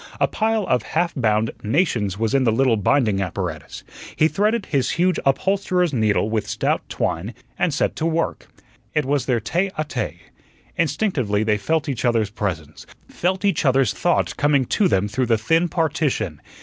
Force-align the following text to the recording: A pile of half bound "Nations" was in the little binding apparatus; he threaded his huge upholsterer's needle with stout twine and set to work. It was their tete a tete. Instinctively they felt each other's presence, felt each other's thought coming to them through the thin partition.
A 0.19 0.27
pile 0.27 0.63
of 0.65 0.81
half 0.81 1.13
bound 1.15 1.51
"Nations" 1.61 2.17
was 2.17 2.33
in 2.33 2.43
the 2.43 2.51
little 2.51 2.75
binding 2.75 3.21
apparatus; 3.21 3.83
he 4.15 4.27
threaded 4.27 4.65
his 4.65 4.89
huge 4.97 5.19
upholsterer's 5.27 5.93
needle 5.93 6.27
with 6.27 6.49
stout 6.49 6.81
twine 6.89 7.35
and 7.59 7.71
set 7.71 7.95
to 7.97 8.07
work. 8.07 8.47
It 8.95 9.05
was 9.05 9.27
their 9.27 9.39
tete 9.39 9.73
a 9.77 9.83
tete. 9.83 10.17
Instinctively 10.75 11.43
they 11.43 11.59
felt 11.59 11.87
each 11.87 12.03
other's 12.03 12.31
presence, 12.31 12.87
felt 13.09 13.45
each 13.45 13.63
other's 13.63 13.93
thought 13.93 14.35
coming 14.37 14.65
to 14.65 14.87
them 14.87 15.07
through 15.07 15.27
the 15.27 15.37
thin 15.37 15.69
partition. 15.69 16.41